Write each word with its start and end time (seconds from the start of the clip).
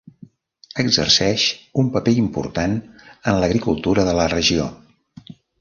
Exerceix 0.83 1.43
un 1.83 1.91
paper 1.99 2.15
important 2.23 2.75
en 3.33 3.45
l'agricultura 3.45 4.11
de 4.11 4.19
la 4.23 4.29
regió. 4.37 4.71